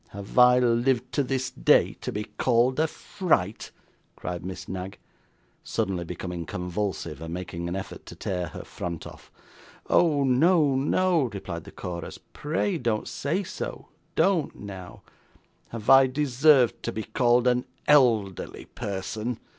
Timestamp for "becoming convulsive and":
6.03-7.31